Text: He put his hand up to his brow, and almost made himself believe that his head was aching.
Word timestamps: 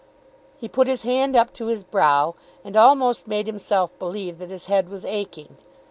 He 0.57 0.67
put 0.67 0.87
his 0.87 1.03
hand 1.03 1.35
up 1.35 1.53
to 1.53 1.67
his 1.67 1.83
brow, 1.83 2.33
and 2.63 2.75
almost 2.75 3.27
made 3.27 3.45
himself 3.45 3.91
believe 3.99 4.39
that 4.39 4.49
his 4.49 4.65
head 4.65 4.89
was 4.89 5.05
aching. 5.05 5.57